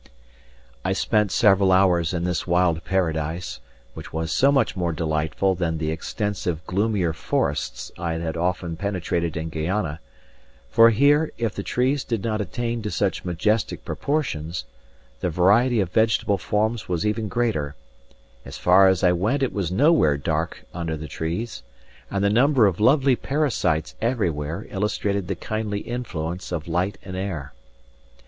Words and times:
I 0.83 0.93
spent 0.93 1.31
several 1.31 1.71
hours 1.71 2.11
in 2.11 2.23
this 2.23 2.47
wild 2.47 2.83
paradise, 2.83 3.59
which 3.93 4.11
was 4.11 4.31
so 4.31 4.51
much 4.51 4.75
more 4.75 4.91
delightful 4.93 5.53
than 5.53 5.77
the 5.77 5.91
extensive 5.91 6.65
gloomier 6.65 7.13
forests 7.13 7.91
I 7.99 8.13
had 8.13 8.33
so 8.33 8.41
often 8.41 8.77
penetrated 8.77 9.37
in 9.37 9.49
Guayana; 9.49 9.99
for 10.71 10.89
here, 10.89 11.31
if 11.37 11.53
the 11.53 11.61
trees 11.61 12.03
did 12.03 12.23
not 12.23 12.41
attain 12.41 12.81
to 12.81 12.89
such 12.89 13.23
majestic 13.23 13.85
proportions, 13.85 14.65
the 15.19 15.29
variety 15.29 15.79
of 15.81 15.91
vegetable 15.91 16.39
forms 16.39 16.89
was 16.89 17.05
even 17.05 17.27
greater; 17.27 17.75
as 18.43 18.57
far 18.57 18.87
as 18.87 19.03
I 19.03 19.11
went 19.11 19.43
it 19.43 19.53
was 19.53 19.71
nowhere 19.71 20.17
dark 20.17 20.65
under 20.73 20.97
the 20.97 21.07
trees, 21.07 21.61
and 22.09 22.23
the 22.23 22.29
number 22.31 22.65
of 22.65 22.79
lovely 22.79 23.15
parasites 23.15 23.93
everywhere 24.01 24.65
illustrated 24.71 25.27
the 25.27 25.35
kindly 25.35 25.81
influence 25.81 26.51
of 26.51 26.67
light 26.67 26.97
and 27.03 27.15
air. 27.15 27.53